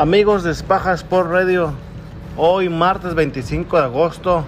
Amigos 0.00 0.44
de 0.44 0.54
Spaja 0.54 0.94
Sport 0.94 1.30
Radio, 1.30 1.74
hoy 2.38 2.70
martes 2.70 3.14
25 3.14 3.76
de 3.76 3.84
agosto, 3.84 4.46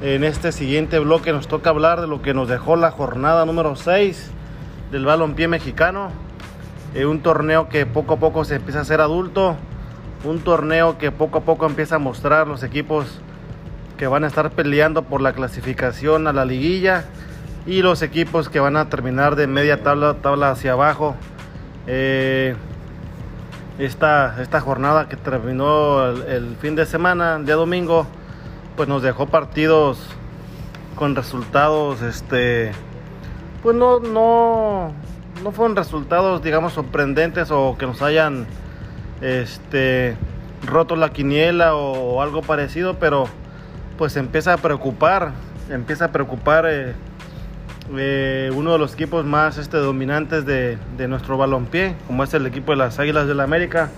en 0.00 0.22
este 0.22 0.52
siguiente 0.52 1.00
bloque 1.00 1.32
nos 1.32 1.48
toca 1.48 1.70
hablar 1.70 2.00
de 2.00 2.06
lo 2.06 2.22
que 2.22 2.32
nos 2.32 2.48
dejó 2.48 2.76
la 2.76 2.92
jornada 2.92 3.44
número 3.44 3.74
6 3.74 4.30
del 4.92 5.04
balompié 5.04 5.48
mexicano. 5.48 6.10
Eh, 6.94 7.06
un 7.06 7.22
torneo 7.22 7.68
que 7.68 7.86
poco 7.86 8.14
a 8.14 8.16
poco 8.18 8.44
se 8.44 8.54
empieza 8.54 8.82
a 8.82 8.84
ser 8.84 9.00
adulto, 9.00 9.56
un 10.22 10.38
torneo 10.42 10.96
que 10.96 11.10
poco 11.10 11.38
a 11.38 11.40
poco 11.40 11.66
empieza 11.66 11.96
a 11.96 11.98
mostrar 11.98 12.46
los 12.46 12.62
equipos 12.62 13.20
que 13.96 14.06
van 14.06 14.22
a 14.22 14.28
estar 14.28 14.52
peleando 14.52 15.02
por 15.02 15.20
la 15.20 15.32
clasificación 15.32 16.28
a 16.28 16.32
la 16.32 16.44
liguilla 16.44 17.04
y 17.66 17.82
los 17.82 18.00
equipos 18.02 18.48
que 18.48 18.60
van 18.60 18.76
a 18.76 18.88
terminar 18.88 19.34
de 19.34 19.48
media 19.48 19.82
tabla, 19.82 20.14
tabla 20.22 20.52
hacia 20.52 20.74
abajo. 20.74 21.16
Eh, 21.88 22.54
esta, 23.78 24.42
esta 24.42 24.60
jornada 24.60 25.08
que 25.08 25.16
terminó 25.16 26.06
el, 26.08 26.56
fin 26.56 26.74
de 26.74 26.84
semana, 26.84 27.36
el 27.36 27.46
día 27.46 27.54
domingo, 27.54 28.06
pues 28.76 28.88
nos 28.88 29.02
dejó 29.02 29.26
partidos 29.26 29.98
con 30.96 31.14
resultados, 31.14 32.02
este, 32.02 32.72
pues 33.62 33.76
no, 33.76 34.00
no, 34.00 34.92
no 35.44 35.52
fueron 35.52 35.76
resultados, 35.76 36.42
digamos, 36.42 36.72
sorprendentes 36.72 37.50
o 37.52 37.76
que 37.78 37.86
nos 37.86 38.02
hayan, 38.02 38.46
este, 39.20 40.16
roto 40.66 40.96
la 40.96 41.10
quiniela 41.10 41.76
o, 41.76 42.20
algo 42.20 42.42
parecido, 42.42 42.98
pero 42.98 43.26
pues 43.96 44.16
empieza 44.16 44.54
a 44.54 44.56
preocupar, 44.56 45.32
empieza 45.70 46.06
a 46.06 46.08
preocupar 46.08 46.66
eh, 46.68 46.94
eh, 47.96 48.50
uno 48.54 48.72
de 48.72 48.78
los 48.78 48.92
equipos 48.94 49.24
más 49.24 49.56
este, 49.56 49.78
dominantes 49.78 50.44
de, 50.44 50.78
nuestro 51.08 51.38
balompié, 51.38 51.94
como 52.06 52.22
es 52.22 52.34
el 52.34 52.46
equipo 52.46 52.72
de 52.72 52.78
las 52.78 52.98
Águilas 52.98 53.26
del 53.26 53.38
la 53.38 53.44
América, 53.44 53.90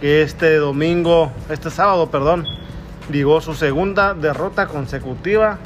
que 0.00 0.22
este 0.22 0.56
domingo, 0.56 1.32
este 1.48 1.70
sábado, 1.70 2.10
perdón, 2.10 2.46
ligó 3.10 3.40
su 3.40 3.54
segunda 3.54 4.14
derrota 4.14 4.66
consecutiva. 4.66 5.58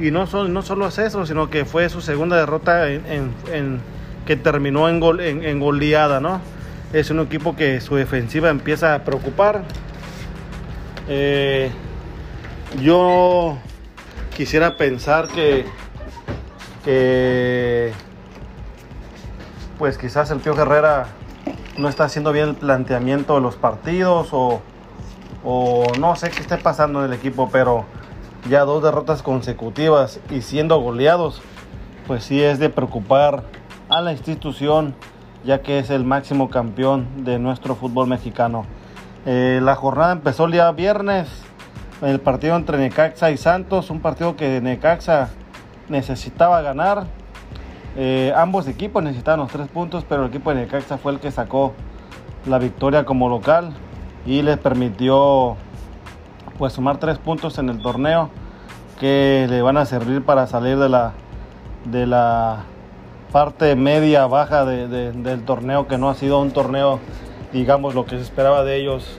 Y 0.00 0.10
no, 0.10 0.26
no 0.26 0.62
solo 0.62 0.88
es 0.88 0.98
eso, 0.98 1.24
sino 1.24 1.48
que 1.48 1.64
fue 1.64 1.88
su 1.88 2.00
segunda 2.00 2.36
derrota 2.36 2.90
en, 2.90 3.80
que 4.26 4.36
terminó 4.36 4.88
en, 4.88 5.00
gol, 5.00 5.20
en, 5.20 5.60
goleada, 5.60 6.20
¿no? 6.20 6.40
Es 6.92 7.10
un 7.10 7.20
equipo 7.20 7.56
que 7.56 7.80
su 7.80 7.94
defensiva 7.94 8.50
empieza 8.50 8.94
a 8.94 9.04
preocupar. 9.04 9.62
Eh, 11.08 11.70
yo 12.82 13.56
quisiera 14.36 14.76
pensar 14.76 15.28
que 15.28 15.64
que 16.86 17.92
pues 19.76 19.98
quizás 19.98 20.30
el 20.30 20.38
Pío 20.38 20.54
Herrera 20.54 21.08
no 21.76 21.88
está 21.88 22.04
haciendo 22.04 22.32
bien 22.32 22.50
el 22.50 22.54
planteamiento 22.54 23.34
de 23.34 23.40
los 23.40 23.56
partidos 23.56 24.28
o, 24.32 24.62
no 25.98 26.16
sé 26.16 26.30
qué 26.30 26.40
esté 26.40 26.56
pasando 26.58 27.04
en 27.04 27.12
el 27.12 27.18
equipo, 27.18 27.48
pero 27.52 27.84
ya 28.48 28.60
dos 28.60 28.82
derrotas 28.82 29.22
consecutivas 29.22 30.20
y 30.30 30.42
siendo 30.42 30.80
goleados, 30.80 31.42
pues 32.06 32.24
sí 32.24 32.40
es 32.40 32.60
de 32.60 32.68
preocupar 32.70 33.42
a 33.88 34.00
la 34.00 34.12
institución, 34.12 34.94
ya 35.44 35.62
que 35.62 35.80
es 35.80 35.90
el 35.90 36.04
máximo 36.04 36.50
campeón 36.50 37.24
de 37.24 37.38
nuestro 37.40 37.74
fútbol 37.74 38.06
mexicano. 38.06 38.64
Eh, 39.24 39.60
la 39.62 39.74
jornada 39.74 40.12
empezó 40.12 40.44
el 40.44 40.52
día 40.52 40.70
viernes, 40.70 41.28
el 42.02 42.20
partido 42.20 42.54
entre 42.56 42.78
Necaxa 42.78 43.30
y 43.32 43.36
Santos, 43.36 43.90
un 43.90 44.00
partido 44.00 44.36
que 44.36 44.60
Necaxa 44.60 45.30
necesitaba 45.88 46.62
ganar. 46.62 47.06
Eh, 47.96 48.32
ambos 48.36 48.68
equipos 48.68 49.02
necesitaban 49.02 49.40
los 49.40 49.50
tres 49.50 49.68
puntos, 49.68 50.04
pero 50.08 50.24
el 50.24 50.28
equipo 50.28 50.50
de 50.50 50.60
Necaxa 50.60 50.98
fue 50.98 51.12
el 51.12 51.20
que 51.20 51.30
sacó 51.30 51.72
la 52.46 52.58
victoria 52.58 53.04
como 53.04 53.28
local 53.28 53.72
y 54.24 54.42
les 54.42 54.58
permitió 54.58 55.56
pues 56.58 56.72
sumar 56.72 56.98
tres 56.98 57.18
puntos 57.18 57.58
en 57.58 57.68
el 57.68 57.80
torneo 57.82 58.30
que 58.98 59.46
le 59.48 59.62
van 59.62 59.76
a 59.76 59.84
servir 59.84 60.24
para 60.24 60.46
salir 60.46 60.78
de 60.78 60.88
la 60.88 61.12
de 61.84 62.06
la 62.06 62.64
parte 63.32 63.76
media 63.76 64.26
baja 64.26 64.64
del 64.64 65.42
torneo 65.44 65.86
que 65.86 65.98
no 65.98 66.08
ha 66.08 66.14
sido 66.14 66.40
un 66.40 66.50
torneo 66.50 66.98
digamos 67.52 67.94
lo 67.94 68.06
que 68.06 68.16
se 68.16 68.22
esperaba 68.22 68.64
de 68.64 68.76
ellos 68.76 69.18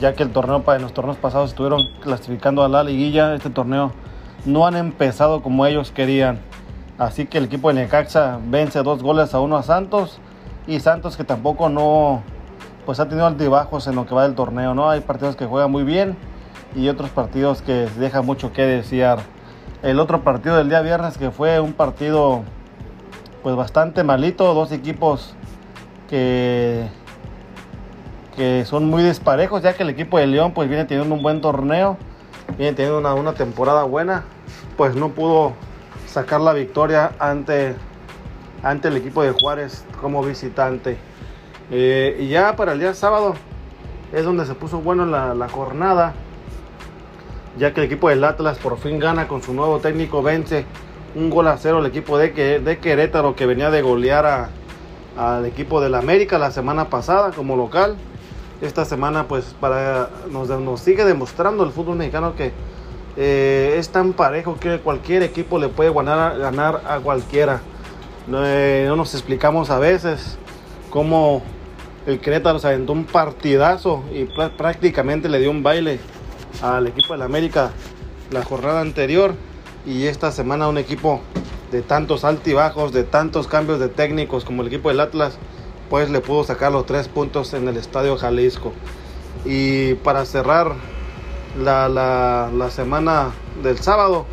ya 0.00 0.14
que 0.14 0.22
el 0.22 0.30
torneo 0.30 0.62
para 0.62 0.78
los 0.80 0.92
torneos 0.92 1.16
pasados 1.16 1.50
estuvieron 1.50 1.80
clasificando 2.00 2.64
a 2.64 2.68
la 2.68 2.82
liguilla 2.82 3.34
este 3.34 3.50
torneo 3.50 3.92
no 4.44 4.66
han 4.66 4.76
empezado 4.76 5.42
como 5.42 5.66
ellos 5.66 5.90
querían. 5.90 6.40
Así 6.98 7.26
que 7.26 7.38
el 7.38 7.44
equipo 7.44 7.68
de 7.68 7.74
Necaxa 7.74 8.38
vence 8.46 8.82
dos 8.82 9.02
goles 9.02 9.34
a 9.34 9.40
uno 9.40 9.56
a 9.56 9.62
Santos 9.62 10.18
y 10.66 10.80
Santos 10.80 11.16
que 11.16 11.24
tampoco 11.24 11.68
no 11.68 12.22
pues 12.84 12.98
ha 13.00 13.08
tenido 13.08 13.26
altibajos 13.26 13.86
en 13.86 13.94
lo 13.94 14.06
que 14.06 14.14
va 14.14 14.24
del 14.24 14.34
torneo, 14.34 14.74
¿no? 14.74 14.90
Hay 14.90 15.00
partidos 15.00 15.36
que 15.36 15.46
juegan 15.46 15.70
muy 15.70 15.84
bien 15.84 16.16
y 16.74 16.88
otros 16.88 17.10
partidos 17.10 17.62
que 17.62 17.88
dejan 17.98 18.26
mucho 18.26 18.52
que 18.52 18.62
desear. 18.62 19.20
El 19.82 20.00
otro 20.00 20.22
partido 20.22 20.56
del 20.56 20.68
día 20.68 20.80
viernes 20.80 21.16
que 21.18 21.30
fue 21.30 21.60
un 21.60 21.72
partido 21.72 22.42
pues 23.42 23.56
bastante 23.56 24.04
malito, 24.04 24.52
dos 24.54 24.72
equipos 24.72 25.34
que 26.08 26.86
que 28.36 28.64
son 28.64 28.88
muy 28.88 29.02
desparejos, 29.02 29.62
ya 29.62 29.74
que 29.74 29.82
el 29.82 29.90
equipo 29.90 30.18
de 30.18 30.26
León 30.26 30.52
pues 30.52 30.66
viene 30.66 30.86
teniendo 30.86 31.14
un 31.14 31.22
buen 31.22 31.42
torneo 31.42 31.98
viene 32.56 32.72
teniendo 32.74 32.98
una, 32.98 33.14
una 33.14 33.32
temporada 33.32 33.84
buena, 33.84 34.24
pues 34.76 34.94
no 34.94 35.10
pudo 35.10 35.54
sacar 36.06 36.40
la 36.40 36.52
victoria 36.52 37.12
ante, 37.18 37.74
ante 38.62 38.88
el 38.88 38.96
equipo 38.96 39.22
de 39.22 39.32
Juárez 39.32 39.84
como 40.00 40.22
visitante. 40.22 40.96
Eh, 41.70 42.18
y 42.20 42.28
ya 42.28 42.56
para 42.56 42.72
el 42.72 42.80
día 42.80 42.94
sábado 42.94 43.34
es 44.12 44.24
donde 44.24 44.44
se 44.44 44.54
puso 44.54 44.80
bueno 44.80 45.06
la, 45.06 45.48
jornada, 45.48 46.12
ya 47.58 47.72
que 47.72 47.80
el 47.80 47.86
equipo 47.86 48.08
del 48.08 48.24
Atlas 48.24 48.58
por 48.58 48.78
fin 48.78 48.98
gana 48.98 49.26
con 49.26 49.42
su 49.42 49.54
nuevo 49.54 49.78
técnico, 49.78 50.22
vence 50.22 50.66
un 51.14 51.30
gol 51.30 51.48
a 51.48 51.56
cero 51.56 51.78
el 51.78 51.86
equipo 51.86 52.18
de, 52.18 52.60
de 52.60 52.78
Querétaro 52.78 53.34
que 53.34 53.46
venía 53.46 53.70
de 53.70 53.82
golear 53.82 54.50
al 55.16 55.46
equipo 55.46 55.80
del 55.80 55.94
América 55.94 56.38
la 56.38 56.50
semana 56.50 56.88
pasada 56.88 57.32
como 57.32 57.56
local 57.56 57.96
esta 58.62 58.84
semana 58.84 59.28
pues 59.28 59.54
para 59.60 60.08
nos, 60.30 60.48
nos 60.48 60.80
sigue 60.80 61.04
demostrando 61.04 61.64
el 61.64 61.70
fútbol 61.70 61.96
mexicano 61.96 62.34
que 62.36 62.52
eh, 63.16 63.76
es 63.78 63.90
tan 63.90 64.12
parejo 64.12 64.58
que 64.58 64.78
cualquier 64.78 65.22
equipo 65.22 65.58
le 65.58 65.68
puede 65.68 65.92
ganar, 65.92 66.82
a 66.86 67.00
cualquiera. 67.00 67.60
Eh, 68.32 68.84
no, 68.88 68.96
nos 68.96 69.14
explicamos 69.14 69.70
a 69.70 69.78
veces 69.78 70.38
cómo 70.90 71.42
el 72.06 72.20
Querétaro 72.20 72.58
se 72.58 72.68
aventó 72.68 72.92
un 72.92 73.04
partidazo 73.04 74.02
y 74.12 74.24
prácticamente 74.24 75.28
le 75.28 75.38
dio 75.38 75.50
un 75.50 75.62
baile 75.62 76.00
al 76.62 76.86
equipo 76.86 77.14
del 77.14 77.22
América 77.22 77.70
la 78.30 78.42
jornada 78.42 78.80
anterior 78.80 79.34
y 79.86 80.06
esta 80.06 80.32
semana 80.32 80.68
un 80.68 80.78
equipo 80.78 81.20
de 81.70 81.82
tantos 81.82 82.24
altibajos, 82.24 82.92
de 82.92 83.04
tantos 83.04 83.46
cambios 83.46 83.78
de 83.78 83.88
técnicos 83.88 84.44
como 84.44 84.62
el 84.62 84.68
equipo 84.68 84.88
del 84.88 85.00
Atlas 85.00 85.38
pues 85.92 86.08
le 86.08 86.20
pudo 86.20 86.42
sacar 86.42 86.72
los 86.72 86.86
tres 86.86 87.06
puntos 87.06 87.52
en 87.52 87.68
el 87.68 87.76
Estadio 87.76 88.16
Jalisco. 88.16 88.72
Y 89.44 89.92
para 89.96 90.24
cerrar 90.24 90.72
la, 91.58 91.88
la, 91.88 92.70
semana 92.70 93.30
del 93.62 93.78
sábado, 93.78 94.26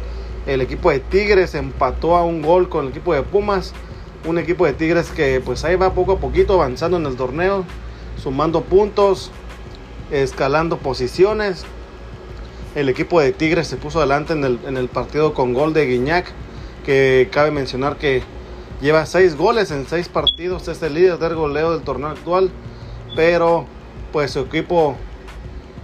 el 0.46 0.62
equipo 0.62 0.91
de 0.91 1.00
Tigres 1.00 1.56
empató 1.56 2.16
a 2.16 2.24
un 2.24 2.41
gol 2.41 2.69
con 2.69 2.85
el 2.85 2.91
equipo 2.91 3.13
de 3.13 3.24
Pumas. 3.24 3.74
Un 4.25 4.38
equipo 4.38 4.66
de 4.66 4.74
Tigres 4.74 5.09
que 5.12 5.41
pues 5.44 5.63
ahí 5.63 5.75
va 5.75 5.94
poco 5.94 6.13
a 6.13 6.19
poquito 6.19 6.53
avanzando 6.53 6.97
en 6.97 7.06
el 7.06 7.16
torneo, 7.16 7.63
sumando 8.22 8.62
puntos, 8.62 9.31
escalando 10.12 10.78
posiciones. 10.78 11.66
El 12.75 12.90
equipo 12.90 13.19
de 13.22 13.31
Tigres 13.31 13.68
se 13.68 13.78
puso 13.78 14.00
adelante 14.00 14.34
en 14.34 14.44
el, 14.44 14.59
en 14.68 14.78
el 14.78 14.90
partido 14.90 15.34
con 15.34 15.53
gol 15.53 15.74
de 15.74 15.85
Guiñac, 15.85 16.31
que 16.85 17.29
cabe 17.31 17.52
mencionar 17.52 17.97
que 17.97 18.24
Lleva 18.81 19.06
seis 19.06 19.35
goles 19.35 19.72
en 19.72 19.85
seis 19.88 20.08
partidos. 20.08 20.68
Es 20.69 20.81
el 20.81 20.94
líder 20.94 21.17
del 21.17 21.35
goleo 21.35 21.73
del 21.73 21.82
torneo 21.82 22.09
actual. 22.09 22.49
Pero 23.16 23.66
pues 24.14 24.32
su 24.32 24.40
equipo 24.40 24.96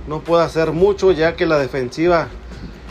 no 0.07 0.19
puede 0.19 0.43
hacer 0.43 0.71
mucho 0.71 1.11
ya 1.11 1.35
que 1.35 1.45
la 1.45 1.57
defensiva 1.57 2.27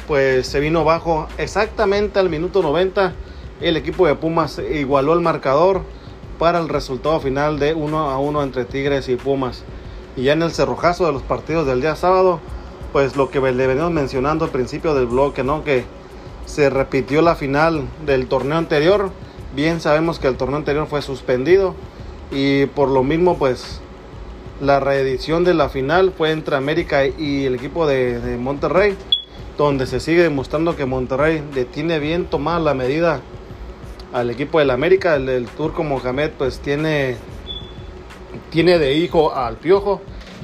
pues 0.07 0.47
se 0.47 0.61
vino 0.61 0.85
bajo 0.85 1.29
exactamente 1.39 2.19
al 2.19 2.29
minuto 2.29 2.63
90. 2.63 3.15
El 3.61 3.77
equipo 3.77 4.07
de 4.07 4.15
Pumas 4.15 4.59
igualó 4.59 5.15
el 5.15 5.21
marcador 5.21 5.83
para 6.39 6.59
el 6.59 6.69
resultado 6.69 7.21
final 7.21 7.59
de 7.59 7.75
1 7.75 8.11
a 8.11 8.19
1 8.19 8.43
entre 8.43 8.65
Tigres 8.65 9.09
y 9.09 9.17
Pumas. 9.17 9.63
Y 10.17 10.25
ya 10.25 10.35
en 10.35 10.43
el 10.43 10.53
cerrojazo 10.53 11.07
de 11.07 11.13
los 11.13 11.23
partidos 11.23 11.67
del 11.67 11.81
día 11.81 11.97
sábado, 11.97 12.41
pues 12.93 13.17
lo 13.17 13.31
que 13.31 13.41
le 13.41 13.67
venimos 13.67 13.91
mencionando 13.91 14.45
al 14.45 14.51
principio 14.51 14.95
del 14.95 15.07
bloque, 15.07 15.43
¿no? 15.43 15.65
Que 15.65 15.85
se 16.45 16.69
repitió 16.69 17.23
la 17.23 17.35
final 17.35 17.83
del 18.05 18.27
torneo 18.27 18.59
anterior 18.59 19.11
Bien 19.55 19.81
sabemos 19.81 20.19
que 20.19 20.27
el 20.27 20.37
torneo 20.37 20.57
anterior 20.57 20.89
fue 20.89 21.01
suspendido 21.01 21.77
y 22.33 22.67
por 22.67 22.89
lo 22.89 23.05
mismo 23.05 23.39
pues 23.39 23.81
la 24.61 24.81
reedición 24.81 25.45
de 25.45 25.55
la 25.55 25.69
final 25.69 26.13
fue 26.17 26.31
entre 26.31 26.57
América 26.57 27.07
y 27.07 27.45
el 27.45 27.55
equipo 27.55 27.87
de, 27.87 28.37
Monterrey, 28.39 28.97
donde 29.59 29.87
se 29.87 30.01
sigue 30.01 30.23
demostrando 30.23 30.77
que 30.77 30.87
Monterrey 30.87 31.43
tiene 31.73 31.99
bien 31.99 32.27
tomada 32.27 32.61
la 32.61 32.75
medida 32.75 33.21
al 34.13 34.31
equipo 34.31 34.61
del 34.61 34.71
América. 34.71 35.17
El, 35.17 35.47
turco 35.57 35.83
Mohamed 35.83 36.31
pues 36.39 36.61
tiene, 36.61 37.17
tiene 38.51 38.79
de 38.79 38.95
hijo 38.95 39.35
al 39.35 39.57
Piojo 39.57 40.01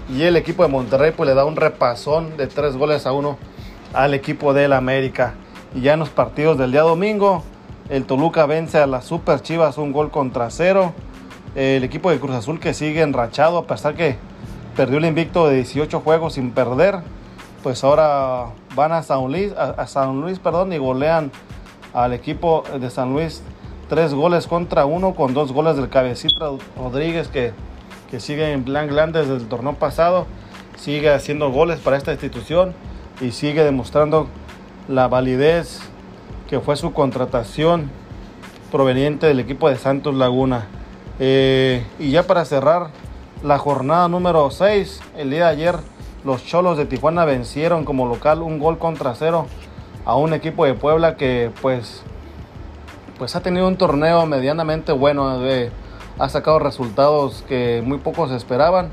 Y 0.09 0.23
el 0.23 0.37
equipo 0.37 0.65
de 0.65 0.69
Monterrey 0.69 1.13
pues 1.17 1.29
le 1.29 1.35
da 1.35 1.45
un 1.45 1.57
repasón 1.57 2.37
de 2.37 2.47
tres 2.47 2.77
goles 2.77 3.07
a 3.07 3.13
uno 3.13 3.39
al 3.93 4.15
equipo 4.15 4.53
del 4.53 4.73
América. 4.73 5.35
Y 5.75 5.83
ya 5.83 5.95
en 5.95 6.01
los 6.01 6.11
partidos 6.11 6.59
del 6.59 6.73
día 6.73 6.83
domingo, 6.83 7.45
el 7.89 8.05
Toluca 8.05 8.47
vence 8.47 8.79
a 8.79 8.87
las 8.87 9.05
Super 9.05 9.41
Chivas 9.41 9.79
un 9.79 9.93
gol 9.93 10.11
contra 10.11 10.51
cero. 10.51 10.93
El 11.55 11.83
equipo 11.83 12.11
de 12.11 12.21
Cruz 12.21 12.37
Azul 12.37 12.61
que 12.61 12.75
sigue 12.75 13.03
enrachado 13.03 13.59
a 13.59 13.67
pesar 13.67 13.95
que 13.95 14.17
perdió 14.77 14.99
el 14.99 15.05
invicto 15.05 15.49
de 15.49 15.57
18 15.57 16.01
juegos 16.01 16.35
sin 16.35 16.53
perder. 16.53 17.01
Pues 17.63 17.85
ahora 17.85 18.47
van 18.75 18.93
a 18.93 19.03
San 19.03 19.27
Luis, 19.27 19.53
a, 19.53 19.87
San 19.87 20.21
Luis 20.21 20.39
perdón, 20.39 20.73
y 20.73 20.79
golean 20.79 21.31
al 21.93 22.13
equipo 22.13 22.63
de 22.81 22.89
San 22.89 23.13
Luis 23.13 23.43
tres 23.89 24.15
goles 24.15 24.47
contra 24.47 24.87
uno 24.87 25.15
con 25.15 25.35
dos 25.35 25.53
goles 25.53 25.77
del 25.77 25.89
cabecita 25.89 26.51
Rodríguez 26.79 27.29
que, 27.29 27.53
que 28.11 28.21
sigue 28.21 28.53
en 28.53 28.63
plan 28.65 28.87
grande 28.87 29.21
desde 29.21 29.35
el 29.37 29.49
torneo 29.49 29.75
pasado. 29.75 30.27
Sigue 30.77 31.13
haciendo 31.13 31.51
goles 31.51 31.81
para 31.81 31.97
esta 31.97 32.13
institución 32.13 32.73
y 33.21 33.33
sigue 33.33 33.65
demostrando 33.65 34.29
la 34.89 35.09
validez 35.09 35.81
que 36.49 36.61
fue 36.61 36.77
su 36.77 36.93
contratación 36.93 37.91
proveniente 38.73 39.27
del 39.27 39.41
equipo 39.41 39.69
de 39.69 39.77
Santos 39.77 40.15
Laguna. 40.15 40.67
Eh, 41.21 41.85
y 41.99 42.11
ya 42.11 42.23
para 42.23 42.45
cerrar 42.47 42.89
la 43.45 43.59
jornada 43.59 44.09
número 44.09 44.51
6, 44.51 45.01
el 45.19 45.31
día 45.31 45.47
de 45.47 45.53
ayer 45.53 45.77
los 46.25 46.45
Cholos 46.45 46.79
de 46.79 46.87
Tijuana 46.87 47.27
vencieron 47.27 47.85
como 47.85 48.07
local 48.07 48.43
un 48.43 48.59
gol 48.59 48.79
contra 48.79 49.15
cero 49.15 49.47
a 50.07 50.17
un 50.17 50.33
equipo 50.33 50.65
de 50.65 50.73
Puebla 50.75 51.17
que 51.17 51.51
pues, 51.61 52.03
pues 53.19 53.37
ha 53.37 53.43
tenido 53.43 53.69
un 53.69 53.77
torneo 53.77 54.25
medianamente 54.25 54.93
bueno, 54.93 55.47
eh, 55.47 55.71
ha 56.19 56.29
sacado 56.31 56.59
resultados 56.59 57.45
que 57.47 57.83
muy 57.85 57.99
pocos 57.99 58.31
esperaban, 58.33 58.89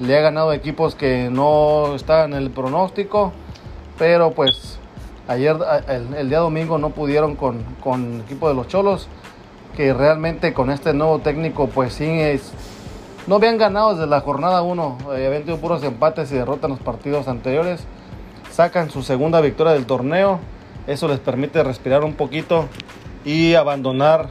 le 0.00 0.18
ha 0.18 0.20
ganado 0.20 0.52
equipos 0.52 0.96
que 0.96 1.30
no 1.30 1.94
estaban 1.94 2.32
en 2.32 2.42
el 2.42 2.50
pronóstico 2.50 3.32
pero 3.98 4.30
pues 4.30 4.78
ayer, 5.26 5.56
el, 5.88 6.28
día 6.28 6.38
domingo 6.38 6.78
no 6.78 6.90
pudieron 6.90 7.34
con, 7.34 7.64
el 7.84 8.20
equipo 8.22 8.48
de 8.48 8.54
los 8.54 8.68
Cholos, 8.68 9.08
que 9.76 9.92
realmente 9.92 10.52
con 10.52 10.70
este 10.70 10.92
nuevo 10.94 11.18
técnico 11.20 11.68
pues 11.68 11.94
sí. 11.94 12.20
No 13.26 13.36
habían 13.36 13.58
ganado 13.58 13.94
desde 13.94 14.06
la 14.06 14.20
jornada 14.20 14.62
1, 14.62 14.98
eh, 15.16 15.26
habían 15.26 15.42
tenido 15.42 15.58
puros 15.58 15.82
empates 15.82 16.32
y 16.32 16.34
derrotas 16.34 16.64
en 16.64 16.70
los 16.70 16.80
partidos 16.80 17.28
anteriores. 17.28 17.84
Sacan 18.50 18.90
su 18.90 19.02
segunda 19.02 19.40
victoria 19.40 19.74
del 19.74 19.86
torneo, 19.86 20.40
eso 20.86 21.08
les 21.08 21.18
permite 21.18 21.62
respirar 21.62 22.04
un 22.04 22.14
poquito 22.14 22.66
y 23.24 23.54
abandonar 23.54 24.30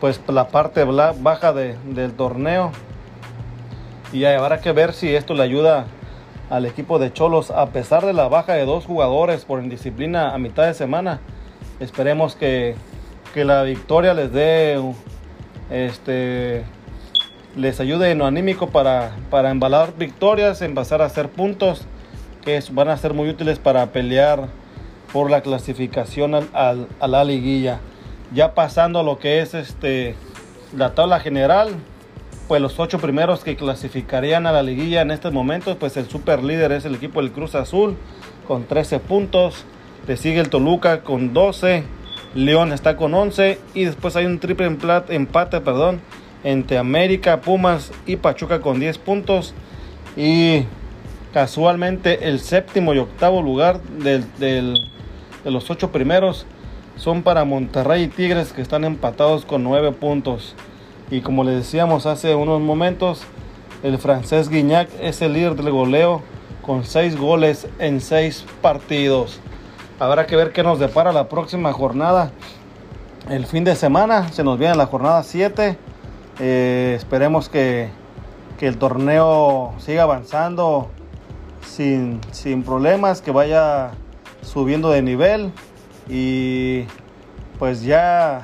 pues 0.00 0.20
la 0.28 0.48
parte 0.48 0.84
baja 0.84 1.52
del 1.52 2.12
torneo. 2.12 2.72
Y 4.12 4.24
habrá 4.24 4.60
que 4.60 4.72
ver 4.72 4.92
si 4.92 5.14
esto 5.14 5.34
le 5.34 5.42
ayuda 5.42 5.86
al 6.50 6.66
equipo 6.66 6.98
de 6.98 7.12
Cholos 7.12 7.50
a 7.50 7.66
pesar 7.66 8.06
de 8.06 8.12
la 8.12 8.28
baja 8.28 8.52
de 8.52 8.64
dos 8.64 8.86
jugadores 8.86 9.44
por 9.44 9.62
indisciplina 9.62 10.34
a 10.34 10.38
mitad 10.38 10.64
de 10.66 10.74
semana. 10.74 11.20
Esperemos 11.80 12.36
que, 12.36 12.76
la 13.44 13.62
victoria 13.62 14.14
les 14.14 14.32
dé 14.32 14.80
este 15.70 16.64
les 17.56 17.80
ayude 17.80 18.10
en 18.10 18.18
lo 18.18 18.26
anímico 18.26 18.68
para, 18.68 19.16
para 19.30 19.50
embalar 19.50 19.94
victorias, 19.96 20.60
empezar 20.60 21.00
a 21.00 21.06
hacer 21.06 21.30
puntos 21.30 21.86
que 22.44 22.62
van 22.70 22.88
a 22.88 22.96
ser 22.96 23.14
muy 23.14 23.28
útiles 23.28 23.58
para 23.58 23.86
pelear 23.92 24.48
por 25.12 25.30
la 25.30 25.40
clasificación 25.40 26.34
al, 26.34 26.88
a 27.00 27.08
la 27.08 27.24
liguilla. 27.24 27.80
Ya 28.34 28.54
pasando 28.54 28.98
a 28.98 29.02
lo 29.02 29.18
que 29.18 29.40
es 29.40 29.54
este 29.54 30.14
la 30.76 30.94
tabla 30.94 31.20
general, 31.20 31.70
pues 32.48 32.60
los 32.60 32.78
ocho 32.78 32.98
primeros 32.98 33.42
que 33.42 33.56
clasificarían 33.56 34.46
a 34.46 34.52
la 34.52 34.62
liguilla 34.62 35.00
en 35.00 35.10
estos 35.10 35.32
momentos, 35.32 35.76
pues 35.76 35.96
el 35.96 36.08
super 36.08 36.44
líder 36.44 36.72
es 36.72 36.84
el 36.84 36.94
equipo 36.94 37.20
del 37.20 37.32
Cruz 37.32 37.54
Azul 37.54 37.96
con 38.46 38.64
13 38.64 39.00
puntos, 39.00 39.64
le 40.06 40.16
sigue 40.16 40.40
el 40.40 40.50
Toluca 40.50 41.02
con 41.02 41.32
12, 41.32 41.84
León 42.36 42.72
está 42.72 42.96
con 42.96 43.14
11 43.14 43.58
y 43.74 43.84
después 43.84 44.14
hay 44.14 44.26
un 44.26 44.38
triple 44.38 44.66
empate, 44.66 45.60
perdón, 45.62 46.00
entre 46.44 46.76
América, 46.76 47.40
Pumas 47.40 47.92
y 48.06 48.16
Pachuca 48.16 48.60
con 48.60 48.78
10 48.78 48.98
puntos 48.98 49.54
y 50.16 50.64
casualmente 51.32 52.28
el 52.28 52.40
séptimo 52.40 52.92
y 52.92 52.98
octavo 52.98 53.40
lugar 53.40 53.80
de 53.80 54.74
los 55.44 55.70
ocho 55.70 55.90
primeros 55.90 56.46
son 56.96 57.22
para 57.22 57.44
Monterrey 57.46 58.04
y 58.04 58.08
Tigres 58.08 58.52
que 58.52 58.60
están 58.60 58.84
empatados 58.84 59.46
con 59.46 59.64
9 59.64 59.92
puntos. 59.92 60.54
Y 61.10 61.22
como 61.22 61.42
les 61.42 61.54
decíamos 61.54 62.04
hace 62.04 62.34
unos 62.34 62.60
momentos, 62.60 63.22
el 63.82 63.96
francés 63.96 64.50
Guignac 64.50 64.90
es 65.00 65.22
el 65.22 65.32
líder 65.32 65.54
del 65.54 65.70
goleo 65.70 66.22
con 66.60 66.84
6 66.84 67.16
goles 67.16 67.66
en 67.78 68.00
6 68.00 68.44
partidos. 68.60 69.40
Habrá 69.98 70.26
que 70.26 70.36
ver 70.36 70.52
qué 70.52 70.62
nos 70.62 70.78
depara 70.78 71.12
la 71.12 71.28
próxima 71.28 71.72
jornada. 71.72 72.30
El 73.30 73.46
fin 73.46 73.64
de 73.64 73.74
semana 73.74 74.30
se 74.30 74.44
nos 74.44 74.58
viene 74.58 74.74
la 74.74 74.86
jornada 74.86 75.22
7. 75.22 75.78
Eh, 76.38 76.94
esperemos 76.96 77.48
que, 77.48 77.88
que, 78.58 78.66
el 78.66 78.76
torneo 78.76 79.72
siga 79.78 80.02
avanzando 80.02 80.90
sin, 81.62 82.20
sin 82.30 82.62
problemas, 82.62 83.22
que 83.22 83.30
vaya 83.30 83.92
subiendo 84.42 84.90
de 84.90 85.00
nivel 85.00 85.50
y 86.08 86.84
pues 87.58 87.82
ya 87.82 88.42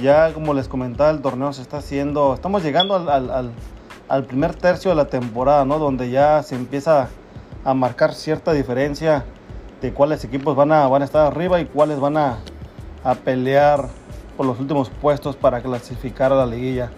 ya 0.00 0.32
como 0.32 0.54
les 0.54 0.68
comentaba, 0.68 1.10
el 1.10 1.20
torneo 1.20 1.52
se 1.52 1.62
está 1.62 1.78
haciendo, 1.78 2.32
estamos 2.32 2.62
llegando 2.62 2.94
al, 2.96 4.24
primer 4.26 4.54
tercio 4.54 4.90
de 4.90 4.96
la 4.96 5.06
temporada, 5.06 5.66
¿no? 5.66 5.78
Donde 5.78 6.10
ya 6.10 6.42
se 6.42 6.54
empieza 6.54 7.08
a 7.62 7.74
marcar 7.74 8.14
cierta 8.14 8.52
diferencia 8.52 9.24
de 9.80 9.92
cuáles 9.92 10.24
equipos 10.24 10.56
van 10.56 10.72
a, 10.72 10.86
van 10.88 11.02
a 11.02 11.04
estar 11.04 11.26
arriba 11.26 11.60
y 11.60 11.66
cuáles 11.66 12.00
van 12.00 12.16
a, 12.16 12.38
pelear 13.24 13.88
por 14.36 14.46
los 14.46 14.60
últimos 14.60 14.90
puestos 14.90 15.36
para 15.36 15.62
clasificar 15.62 16.32
a 16.32 16.36
la 16.36 16.46
liguilla. 16.46 16.90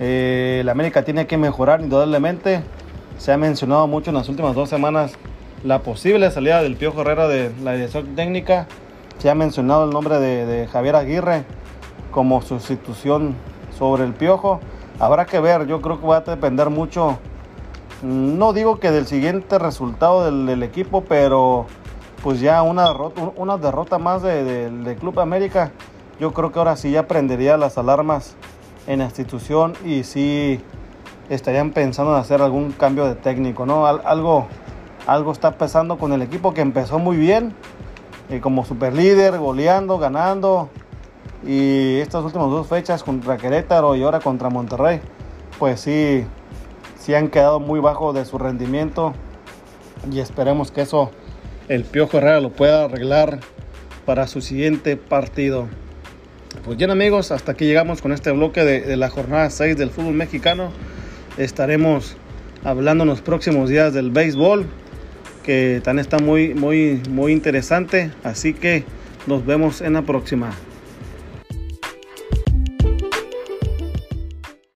Eh, 0.00 0.62
la 0.64 0.72
América 0.72 1.04
tiene 1.04 1.26
que 1.26 1.36
mejorar 1.36 1.80
indudablemente. 1.80 2.62
Se 3.18 3.32
ha 3.32 3.36
mencionado 3.36 3.86
mucho 3.86 4.10
en 4.10 4.16
las 4.16 4.28
últimas 4.28 4.54
dos 4.54 4.68
semanas 4.68 5.12
la 5.62 5.80
posible 5.80 6.30
salida 6.30 6.62
del 6.62 6.76
Piojo 6.76 7.00
Herrera 7.00 7.28
de 7.28 7.52
la 7.62 7.74
dirección 7.74 8.14
técnica. 8.16 8.66
Se 9.18 9.30
ha 9.30 9.34
mencionado 9.34 9.84
el 9.84 9.90
nombre 9.90 10.18
de 10.18 10.66
Javier 10.66 10.96
Aguirre 10.96 11.44
como 12.10 12.40
sustitución 12.42 13.34
sobre 13.76 14.04
el 14.04 14.14
piojo. 14.14 14.60
Habrá 14.98 15.26
que 15.26 15.38
ver, 15.40 15.66
yo 15.66 15.82
creo 15.82 16.00
que 16.00 16.06
va 16.06 16.16
a 16.16 16.20
depender 16.20 16.70
mucho, 16.70 17.18
no 18.02 18.52
digo 18.54 18.80
que 18.80 18.90
del 18.90 19.06
siguiente 19.06 19.58
resultado 19.58 20.24
del, 20.24 20.62
equipo, 20.62 21.04
pero 21.04 21.66
pues 22.26 22.40
ya 22.40 22.60
una 22.64 23.56
derrota, 23.56 23.98
más 23.98 24.20
del 24.20 24.82
de, 24.82 24.96
Club 24.96 25.20
América, 25.20 25.70
yo 26.18 26.32
creo 26.32 26.50
que 26.50 26.58
ahora 26.58 26.74
sí 26.74 26.90
ya 26.90 27.06
prendería 27.06 27.56
las 27.56 27.78
alarmas 27.78 28.34
en 28.88 28.98
la 28.98 29.04
institución 29.04 29.74
y 29.84 30.02
sí 30.02 30.60
estarían 31.30 31.70
pensando 31.70 32.12
en 32.12 32.18
hacer 32.18 32.42
algún 32.42 32.72
cambio 32.72 33.04
de 33.04 33.14
técnico, 33.14 33.64
¿no? 33.64 33.86
algo, 33.86 34.48
algo 35.06 35.30
está 35.30 35.52
pesando 35.52 35.98
con 35.98 36.12
el 36.12 36.20
equipo 36.20 36.52
que 36.52 36.62
empezó 36.62 36.98
muy 36.98 37.16
bien, 37.16 37.54
eh, 38.28 38.40
como 38.40 38.64
super 38.64 38.92
líder, 38.92 39.38
goleando, 39.38 39.96
ganando, 39.96 40.68
y 41.46 42.00
estas 42.00 42.24
últimas 42.24 42.50
dos 42.50 42.66
fechas 42.66 43.04
contra 43.04 43.36
Querétaro 43.36 43.94
y 43.94 44.02
ahora 44.02 44.18
contra 44.18 44.50
Monterrey, 44.50 45.00
pues 45.60 45.78
sí, 45.78 46.26
sí 46.98 47.14
han 47.14 47.28
quedado 47.28 47.60
muy 47.60 47.78
bajo 47.78 48.12
de 48.12 48.24
su 48.24 48.36
rendimiento. 48.36 49.12
Y 50.10 50.18
esperemos 50.18 50.70
que 50.70 50.82
eso 50.82 51.10
el 51.68 51.84
Piojo 51.84 52.18
Herrera 52.18 52.40
lo 52.40 52.50
pueda 52.50 52.84
arreglar 52.84 53.40
para 54.04 54.26
su 54.26 54.40
siguiente 54.40 54.96
partido. 54.96 55.68
Pues 56.64 56.78
bien 56.78 56.90
amigos, 56.90 57.32
hasta 57.32 57.52
aquí 57.52 57.64
llegamos 57.64 58.02
con 58.02 58.12
este 58.12 58.30
bloque 58.30 58.64
de, 58.64 58.96
la 58.96 59.10
jornada 59.10 59.50
6 59.50 59.76
del 59.76 59.90
fútbol 59.90 60.14
mexicano. 60.14 60.70
Estaremos 61.38 62.16
hablando 62.64 63.04
en 63.04 63.10
los 63.10 63.20
próximos 63.20 63.68
días 63.68 63.92
del 63.92 64.10
béisbol, 64.10 64.66
que 65.44 65.80
también 65.84 66.02
está 66.02 66.18
muy, 66.18 66.54
muy, 66.54 67.02
muy 67.10 67.32
interesante. 67.32 68.10
Así 68.22 68.54
que 68.54 68.84
nos 69.26 69.44
vemos 69.44 69.80
en 69.80 69.94
la 69.94 70.02
próxima. 70.02 70.52